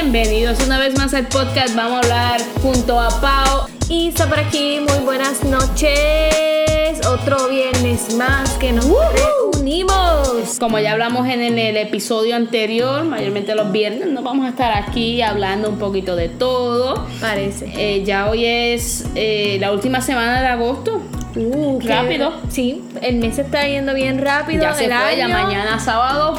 [0.00, 1.74] Bienvenidos una vez más al podcast.
[1.74, 3.66] Vamos a hablar junto a Pau.
[3.88, 7.04] Isa por aquí, muy buenas noches.
[7.04, 10.56] Otro viernes más que nos reunimos.
[10.60, 14.72] Como ya hablamos en el, el episodio anterior, mayormente los viernes, nos vamos a estar
[14.72, 17.04] aquí hablando un poquito de todo.
[17.20, 17.66] Parece.
[17.76, 21.02] Eh, ya hoy es eh, la última semana de agosto.
[21.34, 22.34] Uh, Rápido.
[22.50, 24.62] Sí, el mes está yendo bien rápido.
[24.62, 26.36] Ya se el fue, ya año- mañana sábado.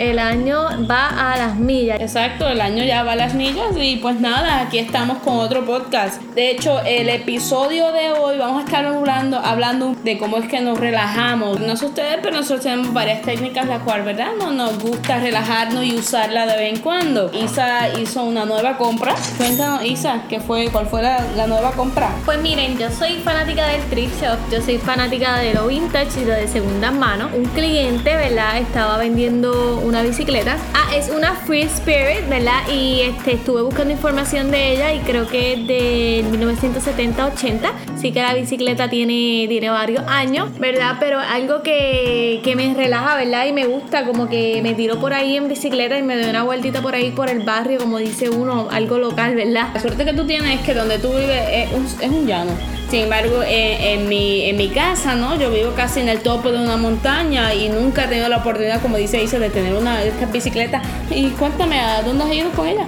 [0.00, 2.00] El año va a las millas.
[2.00, 5.66] Exacto, el año ya va a las millas y pues nada, aquí estamos con otro
[5.66, 6.22] podcast.
[6.34, 10.62] De hecho, el episodio de hoy vamos a estar hablando, hablando de cómo es que
[10.62, 11.60] nos relajamos.
[11.60, 14.30] No sé ustedes, pero nosotros tenemos varias técnicas las cuales, ¿verdad?
[14.38, 17.30] No nos gusta relajarnos y usarla de vez en cuando.
[17.34, 19.14] Isa hizo una nueva compra.
[19.36, 22.10] Cuéntanos, Isa, ¿qué fue, ¿cuál fue la, la nueva compra?
[22.24, 26.24] Pues miren, yo soy fanática del thrift shop, yo soy fanática de lo vintage y
[26.24, 27.28] lo de segunda mano.
[27.36, 28.56] Un cliente, ¿verdad?
[28.56, 30.56] Estaba vendiendo una bicicleta.
[30.72, 32.62] Ah, es una Free Spirit, ¿verdad?
[32.72, 37.72] Y este, estuve buscando información de ella y creo que es de 1970-80.
[38.00, 40.96] Así que la bicicleta tiene, tiene varios años, ¿verdad?
[40.98, 43.44] Pero algo que, que me relaja, ¿verdad?
[43.44, 46.42] Y me gusta, como que me tiro por ahí en bicicleta y me doy una
[46.42, 49.68] vueltita por ahí por el barrio, como dice uno, algo local, ¿verdad?
[49.74, 52.52] La suerte que tú tienes es que donde tú vives es un, es un llano.
[52.88, 55.38] Sin embargo, en, en mi, en mi casa, ¿no?
[55.38, 58.80] Yo vivo casi en el tope de una montaña y nunca he tenido la oportunidad,
[58.80, 60.82] como dice Isa, de tener una de estas bicicletas.
[61.10, 62.86] Y cuéntame, ¿a dónde has ido con ella?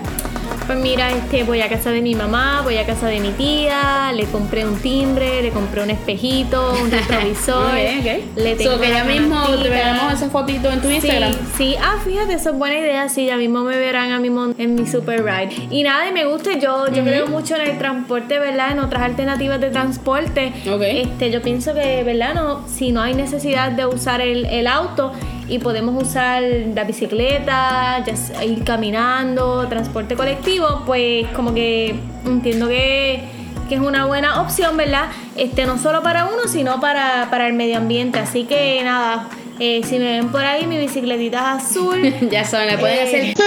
[0.66, 4.12] Pues mira, este, voy a casa de mi mamá, voy a casa de mi tía,
[4.14, 8.36] le compré un timbre, le compré un espejito, un retrovisor, Muy bien, ok.
[8.36, 11.32] le tengo So que ya mismo te veremos esa fotito en tu Instagram.
[11.32, 13.08] Sí, sí, ah, fíjate, eso es buena idea.
[13.08, 15.50] Sí, ya mismo me verán a mon- en mi super ride.
[15.70, 18.70] Y nada, y me gusta, yo, yo creo mucho en el transporte, ¿verdad?
[18.72, 20.52] En otras alternativas de transporte.
[20.72, 20.82] Ok.
[20.82, 22.34] Este, yo pienso que, ¿verdad?
[22.34, 25.12] No, si no hay necesidad de usar el, el auto
[25.53, 26.42] y podemos usar
[26.75, 31.94] la bicicleta, ya ir caminando, transporte colectivo, pues como que
[32.25, 33.22] entiendo que
[33.69, 35.06] que es una buena opción, ¿verdad?
[35.36, 38.19] Este, no solo para uno, sino para, para el medio ambiente.
[38.19, 39.28] Así que nada,
[39.60, 42.15] eh, si me ven por ahí, mi bicicletita es azul.
[42.31, 43.44] ya saben, le pueden Eh, hacer.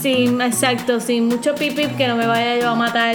[0.00, 3.14] Sin, exacto, sin mucho pipip que no me vaya yo a matar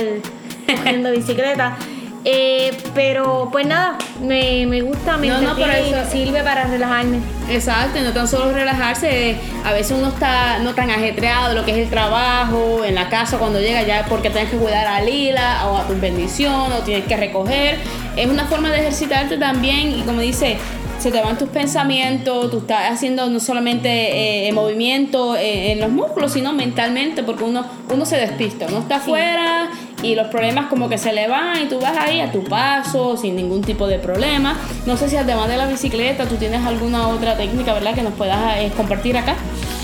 [0.68, 1.78] cogiendo bicicleta.
[2.24, 7.20] Eh, pero pues nada, me, me gusta, me No, no, y eso- sirve para relajarme.
[7.50, 11.78] Exacto, no tan solo relajarse, a veces uno está no tan ajetreado, lo que es
[11.78, 15.78] el trabajo, en la casa cuando llega ya porque tienes que cuidar a Lila o
[15.78, 17.80] a tu bendición o tienes que recoger.
[18.16, 20.58] Es una forma de ejercitarte también y como dice,
[21.00, 25.80] se te van tus pensamientos, tú estás haciendo no solamente eh, eh, movimiento eh, en
[25.80, 29.72] los músculos, sino mentalmente porque uno, uno se despista, uno está afuera
[30.03, 33.17] y los problemas como que se le van y tú vas ahí a tu paso
[33.17, 34.57] sin ningún tipo de problema.
[34.85, 37.94] No sé si además de la bicicleta tú tienes alguna otra técnica, ¿verdad?
[37.94, 39.35] Que nos puedas eh, compartir acá.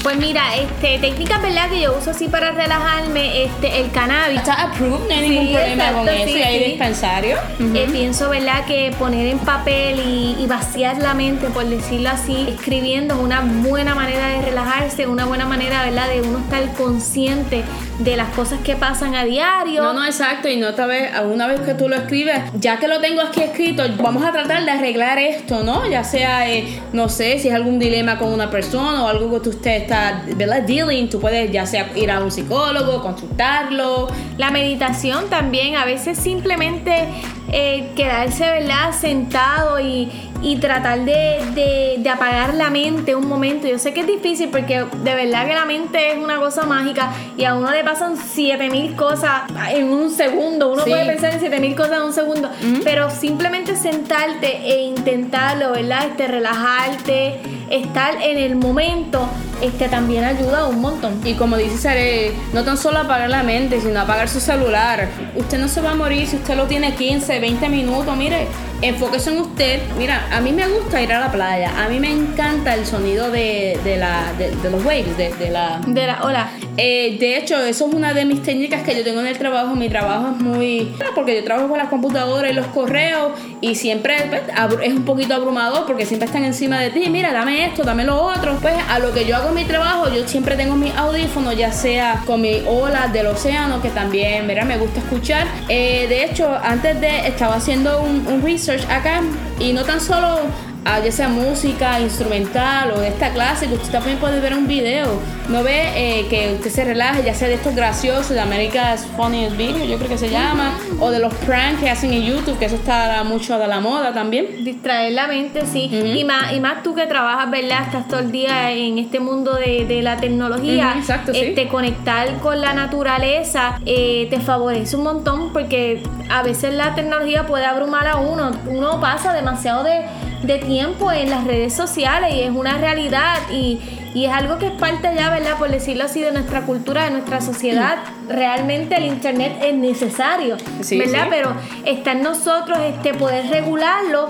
[0.07, 1.69] Pues mira, este, técnicas, ¿verdad?
[1.69, 4.37] Que yo uso así para relajarme, este, el cannabis.
[4.37, 6.65] Está approved, no hay Sí, ningún problema exacto, con eso sí, y hay sí.
[6.69, 7.37] dispensario.
[7.75, 8.65] Eh, pienso, ¿verdad?
[8.65, 13.41] Que poner en papel y, y vaciar la mente, por decirlo así, escribiendo es una
[13.41, 16.07] buena manera de relajarse, una buena manera, ¿verdad?
[16.07, 17.65] De uno estar consciente
[17.99, 19.83] de las cosas que pasan a diario.
[19.83, 20.47] No, no, exacto.
[20.47, 23.41] Y no otra vez, alguna vez que tú lo escribes, ya que lo tengo aquí
[23.41, 25.85] escrito, vamos a tratar de arreglar esto, ¿no?
[25.89, 29.39] Ya sea, eh, no sé, si es algún dilema con una persona o algo que
[29.41, 29.96] tú usted está,
[30.35, 30.61] ¿verdad?
[30.63, 34.07] Dealing, tú puedes ya sea ir a un psicólogo, consultarlo.
[34.37, 37.07] La meditación también, a veces simplemente
[37.51, 38.91] eh, quedarse, ¿verdad?
[38.91, 43.67] Sentado y, y tratar de, de- de apagar la mente un momento.
[43.67, 47.11] Yo sé que es difícil porque de verdad que la mente es una cosa mágica
[47.37, 49.43] y a uno le pasan 7000 cosas
[49.73, 50.71] en un segundo.
[50.73, 50.89] Uno Sí.
[50.91, 52.49] puede pensar en 7000 cosas en un segundo,
[52.83, 56.05] pero simplemente sentarte e intentarlo, ¿verdad?
[56.09, 59.27] Este, relajarte, estar en el momento,
[59.61, 61.19] este también ayuda un montón.
[61.23, 65.07] Y como dice Sare, no tan solo apagar la mente, sino apagar su celular.
[65.35, 68.15] Usted no se va a morir si usted lo tiene 15, 20 minutos.
[68.15, 68.47] Mire,
[68.81, 69.81] enfóquese en usted.
[69.97, 71.71] Mira, a mí me gusta ir a la playa.
[71.83, 75.49] A mí me encanta el sonido de, de la, de, de los waves, de, de
[75.49, 75.81] la...
[75.85, 76.49] De la, hola.
[76.77, 79.75] Eh, de hecho, eso es una de mis técnicas que yo tengo en el trabajo.
[79.75, 80.93] Mi trabajo es muy...
[81.15, 83.31] Porque yo trabajo con las computadoras y los correos
[83.61, 84.43] y siempre pues,
[84.83, 87.09] es un poquito abrumador porque siempre están encima de ti.
[87.09, 88.57] Mira, dame esto, dame lo otro.
[88.61, 91.71] Pues a lo que yo hago en mi trabajo, yo siempre tengo mis audífonos, ya
[91.71, 95.47] sea con mi ola del océano, que también, mira, me gusta escuchar.
[95.69, 97.27] Eh, de hecho, antes de...
[97.27, 99.21] Estaba haciendo un, un research acá
[99.59, 100.39] y no tan solo
[100.85, 105.19] ya sea música, instrumental o de esta clase, que usted también puede ver un video.
[105.49, 109.57] No ve eh, que usted se relaje, ya sea de estos graciosos, de America's Funniest
[109.57, 112.65] Video, yo creo que se llama, o de los pranks que hacen en YouTube, que
[112.65, 114.63] eso está mucho de la moda también.
[114.63, 115.89] Distraer la mente, sí.
[115.91, 117.83] y, más, y más tú que trabajas, ¿verdad?
[117.83, 120.95] Estás todo el día en este mundo de, de la tecnología.
[120.97, 121.39] exacto, sí.
[121.41, 127.45] Este, conectar con la naturaleza eh, te favorece un montón porque a veces la tecnología
[127.45, 128.51] puede abrumar a uno.
[128.67, 130.05] Uno pasa demasiado de,
[130.43, 133.79] de tiempo en las redes sociales y es una realidad y,
[134.13, 135.57] y es algo que es parte ya, ¿verdad?
[135.57, 137.97] Por decirlo así, de nuestra cultura, de nuestra sociedad.
[138.29, 141.23] Realmente el Internet es necesario, Sí, ¿verdad?
[141.23, 141.27] sí.
[141.29, 141.53] Pero
[141.85, 144.29] está en nosotros este, poder regularlo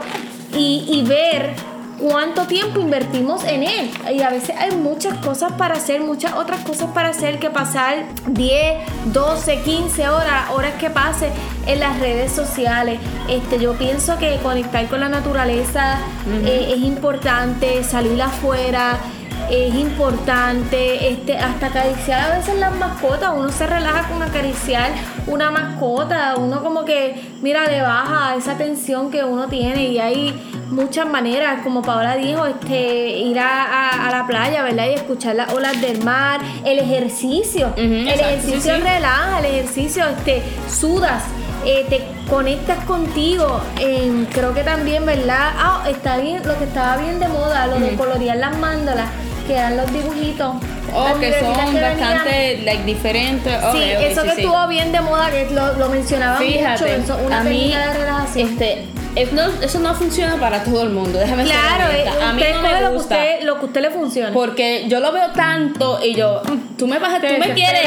[0.53, 1.51] y, y ver
[1.99, 3.91] cuánto tiempo invertimos en él.
[4.11, 8.05] Y a veces hay muchas cosas para hacer, muchas otras cosas para hacer que pasar
[8.27, 11.29] 10, 12, 15 horas, horas que pase
[11.65, 12.99] en las redes sociales.
[13.29, 15.99] Este, yo pienso que conectar con la naturaleza
[16.45, 18.99] eh, es importante, salir afuera
[19.49, 24.91] es importante, este, hasta acariciar a veces las mascotas, uno se relaja con acariciar
[25.27, 30.33] una mascota, uno como que, mira, le baja esa tensión que uno tiene y hay
[30.69, 34.85] muchas maneras, como Paola dijo, este, ir a, a- a la playa, ¿verdad?
[34.89, 38.87] Y escuchar las olas del mar, el ejercicio, el exacto, ejercicio sí, sí.
[38.87, 41.23] relaja, el ejercicio, este, sudas.
[41.65, 45.51] eh, te conectas contigo, em, creo que también, ¿verdad?
[45.57, 49.07] Ah, está bien, lo que estaba bien de moda, lo de colorear las mandalas,
[49.47, 50.55] que eran los dibujitos.
[50.93, 51.99] O las que son que venían.
[51.99, 53.53] bastante like, diferentes.
[53.71, 54.41] Sí, eso sí, que sí.
[54.41, 57.87] estuvo bien de moda, que lo, lo mencionaba Fíjate, mucho, eso, una a mí, técnica
[57.87, 58.49] de relajación.
[58.49, 58.85] este,
[59.33, 62.05] no- eso no funciona para todo el mundo, déjame claro, eh.
[62.23, 63.15] A mí no me lo que gusta.
[63.15, 64.31] usted, lo que usted le funcione.
[64.31, 67.81] Porque yo lo veo tanto y yo, mm, tú me vas a, tú me quieres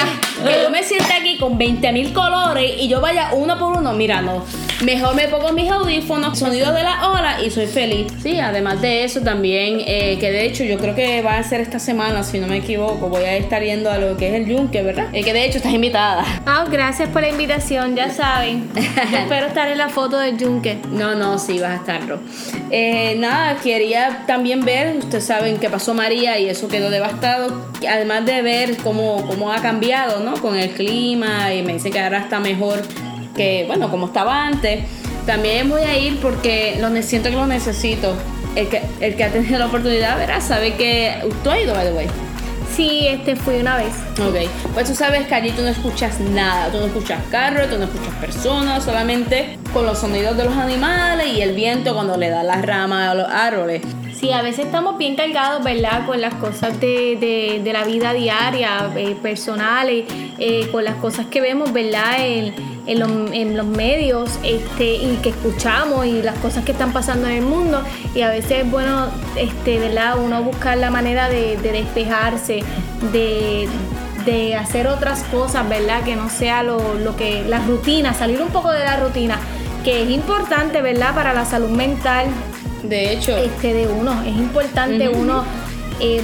[0.44, 3.92] que yo me siente aquí con 20 mil colores y yo vaya uno por uno,
[3.92, 4.44] mira, no.
[4.84, 8.06] Mejor me pongo mis audífonos, sonido de la ola y soy feliz.
[8.22, 11.60] Sí, además de eso también, eh, que de hecho yo creo que va a ser
[11.60, 14.46] esta semana, si no me equivoco, voy a estar yendo a lo que es el
[14.46, 15.08] yunque, ¿verdad?
[15.12, 16.24] Eh, que de hecho estás invitada.
[16.46, 18.70] Ah, gracias por la invitación, ya saben.
[18.74, 20.78] Yo espero estar en la foto del yunque.
[20.90, 22.18] No, no, sí, vas a estarlo.
[22.70, 27.68] Eh, nada, quería también ver, ustedes saben que pasó María y eso quedó devastado.
[27.86, 30.40] Además de ver cómo, cómo ha cambiado, ¿no?
[30.40, 32.80] Con el clima y me dice que ahora está mejor
[33.36, 34.84] que, bueno, como estaba antes.
[35.26, 38.14] También voy a ir porque lo, siento que lo necesito.
[38.56, 41.14] El que, el que ha tenido la oportunidad, verás, sabe que...
[41.44, 42.06] ¿Tú has ido, by the way?
[42.74, 43.92] Sí, este fui una vez.
[44.20, 47.76] Ok, pues tú sabes que allí tú no escuchas nada, tú no escuchas carros, tú
[47.78, 52.28] no escuchas personas, solamente con los sonidos de los animales y el viento cuando le
[52.30, 53.82] da las ramas a los árboles.
[54.18, 56.06] Sí, a veces estamos bien cargados, ¿verdad?
[56.06, 60.04] Con las cosas de, de- de la vida diaria, eh, personales,
[60.38, 62.16] eh, con las cosas que vemos, ¿verdad?
[62.20, 62.54] En,
[62.86, 67.28] en los, en los medios este, y que escuchamos y las cosas que están pasando
[67.28, 67.82] en el mundo.
[68.14, 70.16] Y a veces es bueno, este, ¿verdad?
[70.18, 72.62] Uno buscar la manera de, de despejarse,
[73.12, 73.68] de,
[74.24, 76.02] de hacer otras cosas, ¿verdad?
[76.04, 79.38] Que no sea lo, lo que, la rutina, salir un poco de la rutina,
[79.84, 81.14] que es importante, ¿verdad?
[81.14, 82.26] Para la salud mental
[82.82, 84.22] De hecho, este de uno.
[84.22, 85.44] Es importante uno
[86.00, 86.22] eh,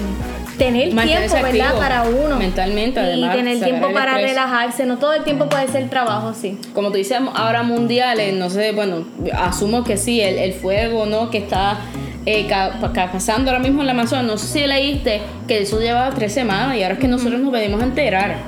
[0.57, 1.79] tener Mantenerse tiempo, ¿verdad?
[1.79, 2.37] Para uno.
[2.37, 4.87] mentalmente, Y además, tener sacar tiempo para relajarse.
[4.87, 6.59] No todo el tiempo puede ser trabajo, sí.
[6.75, 9.05] como tú dices ahora mundiales, no sé, bueno,
[9.35, 11.31] asumo que sí, el, el fuego, ¿no?
[11.31, 11.79] Que está
[12.27, 12.49] eh,
[12.93, 16.77] pasando ahora mismo en la Amazonas, no sé si leíste que eso llevaba tres semanas
[16.77, 18.39] y ahora es que nosotros nos venimos a enterar.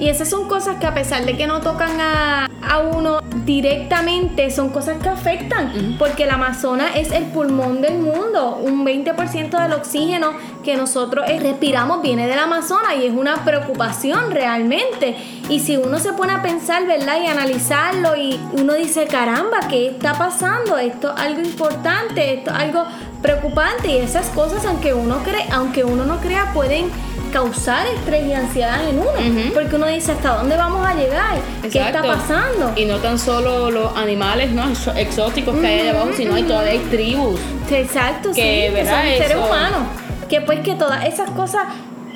[0.00, 4.50] Y esas son cosas que a pesar de que no tocan a, a uno directamente,
[4.50, 8.58] son cosas que afectan, porque el Amazonas es el pulmón del mundo.
[8.62, 14.30] Un 20% del oxígeno que nosotros eh, respiramos viene del Amazonas y es una preocupación
[14.30, 15.16] realmente.
[15.48, 17.20] Y si uno se pone a pensar, ¿verdad?
[17.22, 20.78] Y analizarlo y uno dice, caramba, ¿qué está pasando?
[20.78, 22.84] Esto es algo importante, esto es algo
[23.22, 26.90] preocupante y esas cosas, aunque uno cree, aunque uno no crea, pueden
[27.30, 29.10] causar estrés y ansiedad en uno,
[29.54, 32.72] porque uno dice hasta dónde vamos a llegar, qué está pasando.
[32.76, 34.64] Y no tan solo los animales ¿no?
[34.96, 37.40] Exóticos que hay allá abajo, sino hay todavía hay tribus.
[37.70, 39.02] Exacto, sí, Que, que ¿verdad?
[39.02, 39.80] son seres humanos,
[40.28, 41.62] que pues que todas esas cosas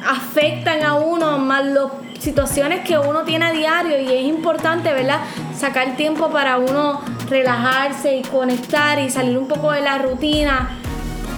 [0.06, 1.86] afectan a uno, más las
[2.18, 5.20] situaciones que uno tiene a diario y es importante, ¿verdad?
[5.56, 10.70] Sacar tiempo para uno relajarse y conectar y salir un poco de la rutina,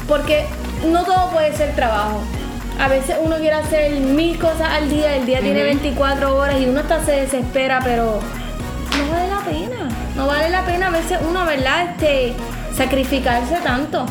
[0.08, 0.46] porque
[0.86, 2.22] no todo puede ser trabajo.
[2.78, 6.66] A veces uno quiere hacer mil cosas al día, el día tiene 24 horas y
[6.66, 8.20] uno hasta se desespera, pero
[8.98, 9.88] no vale la pena.
[10.14, 11.90] No vale la pena a veces uno, ¿verdad?
[11.90, 12.34] Este,
[12.74, 14.04] sacrificarse tanto.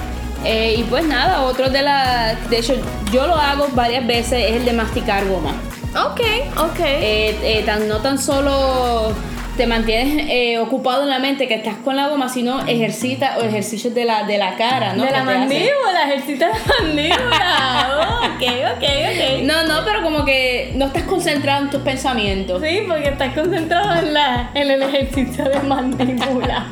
[0.43, 2.35] Eh, y pues nada, otro de la.
[2.49, 2.75] De hecho,
[3.11, 5.51] yo lo hago varias veces, es el de masticar goma.
[5.95, 6.21] Ok,
[6.57, 6.79] ok.
[6.79, 9.13] Eh, eh, tan, no tan solo
[9.55, 13.41] te mantienes eh, ocupado en la mente que estás con la goma, sino ejercita o
[13.41, 15.03] ejercicios de la, de la cara, ¿no?
[15.03, 17.89] De la mandíbula, ejercita la mandíbula.
[17.95, 18.43] Oh, ok,
[18.75, 19.43] ok, ok.
[19.43, 22.61] No, no, pero como que no estás concentrado en tus pensamientos.
[22.61, 26.67] Sí, porque estás concentrado en, la, en el ejercicio de mandíbula.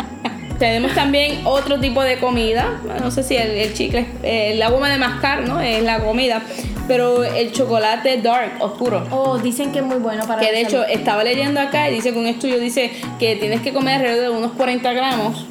[0.64, 2.80] Tenemos también otro tipo de comida.
[3.02, 5.60] No sé si el, el chicle, eh, la goma de mascar, ¿no?
[5.60, 6.42] Es la comida.
[6.88, 9.06] Pero el chocolate dark, oscuro.
[9.12, 10.86] Oh, dicen que es muy bueno para Que de hecho salud.
[10.90, 14.38] estaba leyendo acá y dice que un estudio dice que tienes que comer alrededor de
[14.38, 15.46] unos 40 gramos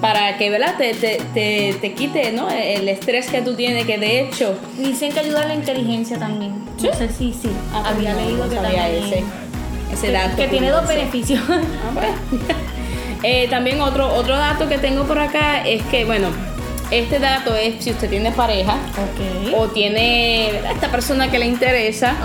[0.00, 0.76] para que ¿verdad?
[0.78, 2.48] Te, te, te, te quite ¿no?
[2.48, 6.54] el estrés que tú tienes, que de hecho Dicen que ayuda a la inteligencia también.
[6.76, 6.86] ¿Sí?
[6.86, 7.48] No sé si sí.
[7.74, 8.80] Ah, pues Había no, leído no que también.
[8.84, 9.24] ese,
[9.92, 11.40] ese que, dato que tiene dos beneficios.
[11.50, 12.40] Ah, pues.
[13.22, 16.28] Eh, también otro, otro dato que tengo por acá es que, bueno,
[16.90, 18.76] este dato es si usted tiene pareja
[19.56, 22.16] o tiene esta persona que le interesa,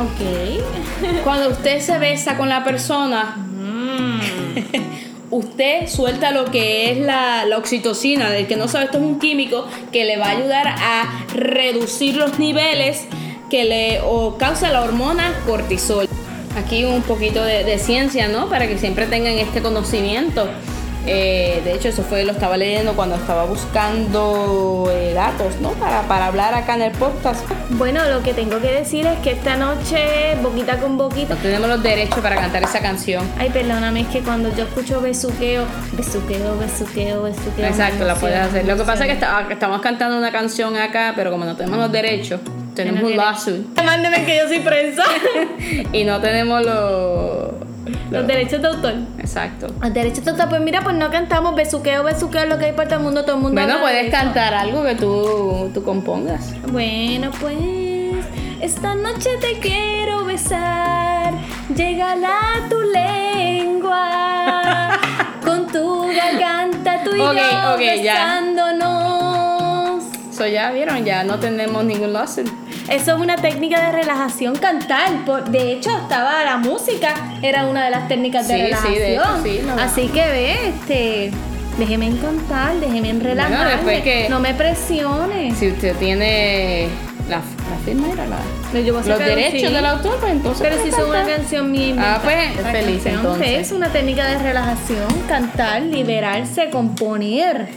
[1.23, 4.19] cuando usted se besa con la persona, Mm.
[5.31, 9.19] usted suelta lo que es la, la oxitocina, del que no sabe, esto es un
[9.19, 13.05] químico que le va a ayudar a reducir los niveles
[13.49, 16.07] que le o causa la hormona cortisol.
[16.57, 18.49] Aquí un poquito de, de ciencia, ¿no?
[18.49, 20.47] Para que siempre tengan este conocimiento.
[21.07, 25.71] Eh, de hecho, eso fue, lo estaba leyendo cuando estaba buscando eh, datos, ¿no?
[25.71, 27.45] Para, para hablar acá en el podcast.
[27.71, 31.35] Bueno, lo que tengo que decir es que esta noche, boquita con boquita.
[31.35, 33.23] No tenemos los derechos para cantar esa canción.
[33.37, 37.65] Ay, perdóname, es que cuando yo escucho besuqueo, besuqueo, besuqueo, besuqueo.
[37.65, 38.65] Exacto, la puedes hacer.
[38.65, 41.77] Lo que pasa es que está- estamos cantando una canción acá, pero como no tenemos
[41.79, 42.41] los derechos,
[42.75, 45.03] tenemos un Tiene lawsuit Mándeme que yo soy prensa.
[45.93, 47.66] y no tenemos los...
[48.09, 48.93] Los derechos de autor.
[49.19, 49.67] Exacto.
[49.81, 52.71] Los derechos de autor, pues mira, pues no cantamos besuqueo, besuqueo, es lo que hay
[52.73, 53.61] para todo el mundo, todo el mundo.
[53.61, 56.53] Bueno, puedes cantar algo que tú, tú compongas.
[56.71, 57.55] Bueno, pues
[58.61, 61.33] esta noche te quiero besar.
[61.75, 62.37] Llegala
[62.69, 64.91] tu lengua
[65.43, 68.13] con tu garganta, tú y Ok, yo ok, ya.
[68.13, 70.03] besándonos.
[70.31, 72.47] So ya vieron, ya no tenemos ningún lawsuit.
[72.89, 75.25] Eso es una técnica de relajación cantar.
[75.25, 78.97] Por- De hecho, estaba la música, era una de las técnicas de Sí, sí, relajación.
[78.97, 79.81] de hecho, sí, no.
[79.81, 81.31] Así que ve, este,
[81.77, 84.01] déjeme cantar, déjeme relajarme.
[84.03, 85.57] que- No me presiones.
[85.57, 86.87] Si usted tiene
[87.29, 88.37] la, la firma era la,
[88.73, 89.75] los derechos sí.
[89.75, 93.05] del autor, pues entonces Pero puede si son una canción mía Ah, pues La feliz
[93.05, 93.49] entonces.
[93.67, 97.67] Es una técnica de relajación, cantar, liberarse, componer.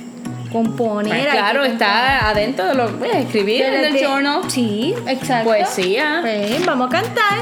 [0.53, 1.13] Componer.
[1.13, 3.85] Pues claro, que está adentro de lo pues, escribir componer.
[3.85, 4.41] en el De- journal.
[4.51, 5.49] Sí, exacto.
[5.51, 6.19] Poesía.
[6.23, 7.39] Pues, vamos a cantar.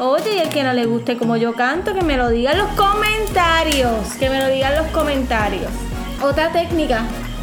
[0.00, 2.58] Oye, y el que no le guste como yo canto, que me lo diga en
[2.58, 4.14] los comentarios.
[4.18, 5.70] Que me lo diga en los comentarios.
[6.20, 7.02] Otra técnica,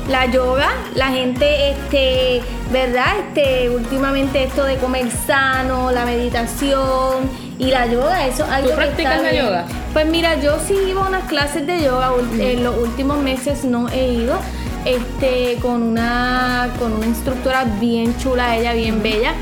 [0.10, 0.70] la yoga.
[0.96, 3.06] La gente, este, ¿verdad?
[3.20, 9.34] Este, últimamente esto de comer sano, la meditación y la yoga, eso que practicas la
[9.34, 9.66] yoga?
[9.94, 13.64] Pues mira, yo sí iba a unas clases de yoga, ul- en los últimos meses
[13.64, 14.40] no he ido.
[14.86, 19.34] Este, con una, con una instructora bien chula, ella bien bella.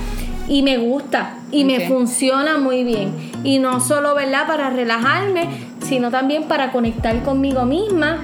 [0.47, 3.31] Y me gusta y me funciona muy bien.
[3.43, 4.47] Y no solo, ¿verdad?
[4.47, 5.47] Para relajarme,
[5.87, 8.17] sino también para conectar conmigo misma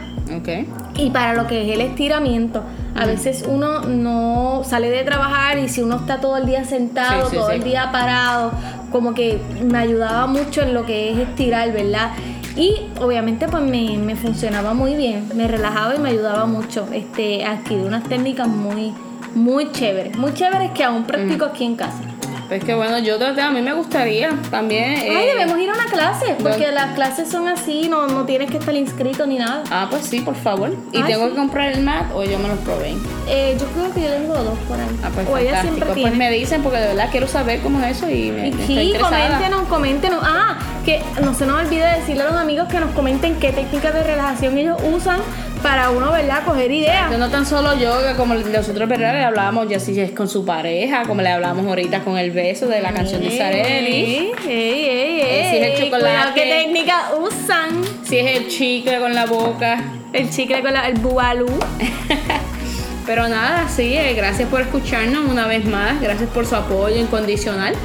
[0.98, 2.64] y para lo que es el estiramiento.
[2.96, 7.26] A veces uno no sale de trabajar y si uno está todo el día sentado,
[7.26, 7.56] Sí, sí, todo sí.
[7.56, 8.52] el día parado,
[8.92, 12.12] como que me ayudaba mucho en lo que es estirar, ¿verdad?
[12.56, 16.88] Y obviamente pues me, me funcionaba muy bien, me relajaba y me ayudaba mucho.
[16.94, 18.94] Este, adquirí unas técnicas muy,
[19.36, 22.15] muy chéveres, muy chéveres que aún practico aquí en casa.
[22.48, 24.98] Pues que bueno, yo traté, a mí me gustaría también.
[25.02, 28.52] Ay, eh, debemos ir a una clase, porque las clases son así, no, no tienes
[28.52, 29.64] que estar inscrito ni nada.
[29.72, 30.72] Ah, pues sí, por favor.
[30.92, 31.32] ¿Y Ah, tengo sí.
[31.32, 33.02] que comprar el mat o yo me los proveen?
[33.28, 34.86] Eh, yo creo que yo tengo dos por ahí.
[35.04, 36.16] Ah, pues o ella siempre Pues tiene.
[36.16, 38.94] me dicen porque de verdad quiero saber cómo es eso y me, Y me sí,
[39.00, 40.20] coméntenos, coméntenos.
[40.24, 43.92] Ah, que no se nos olvide decirle a los amigos que nos comenten qué técnicas
[43.92, 45.20] de relajación ellos usan
[45.62, 46.44] para uno, ¿verdad?
[46.46, 47.10] Coger ideas.
[47.10, 49.14] Que no tan solo yoga, como nosotros, ¿verdad?
[49.14, 52.68] Le hablábamos ya si es con su pareja, como le hablamos ahorita con el beso
[52.68, 53.94] de la canción de Sarelli.
[53.94, 56.40] Ey, ey, ey, si es el chocolate.
[56.42, 57.84] ¿Qué técnica usan?
[58.04, 59.84] Si es el chicle con la boca.
[60.14, 61.48] El chicle con la, el bubalú.
[63.06, 66.02] Pero nada, sí, eh, gracias por escucharnos una vez más.
[66.02, 67.76] Gracias por su apoyo incondicional.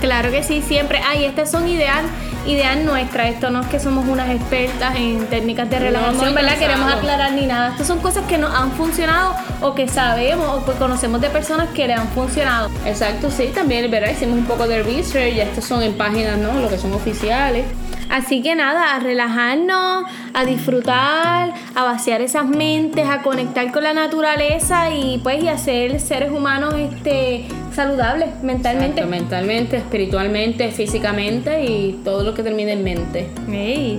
[0.00, 1.00] Claro que sí, siempre.
[1.06, 2.02] Ay, estas son ideas,
[2.46, 3.28] ideas nuestras.
[3.28, 6.58] Esto no es que somos unas expertas en técnicas de relajación, no ¿verdad?
[6.58, 7.70] Queremos aclarar ni nada.
[7.70, 11.68] Estas son cosas que nos han funcionado o que sabemos o que conocemos de personas
[11.70, 12.70] que le han funcionado.
[12.84, 14.10] Exacto, sí, también, ¿verdad?
[14.10, 16.60] Hicimos un poco de research, ya estos son en páginas, ¿no?
[16.60, 17.64] Lo que son oficiales.
[18.10, 23.92] Así que nada, a relajarnos, a disfrutar, a vaciar esas mentes, a conectar con la
[23.92, 29.00] naturaleza y pues y a ser seres humanos este saludables mentalmente.
[29.00, 33.28] Exacto, mentalmente, espiritualmente, físicamente y todo lo que termine en mente.
[33.50, 33.98] Ey,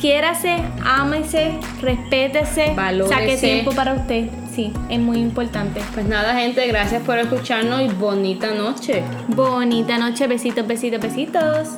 [0.00, 3.14] quiérase, ámese, respétese, Valórese.
[3.14, 4.28] saque tiempo para usted.
[4.54, 5.80] Sí, es muy importante.
[5.94, 9.02] Pues nada, gente, gracias por escucharnos y bonita noche.
[9.28, 11.68] Bonita noche, besitos, besitos, besitos.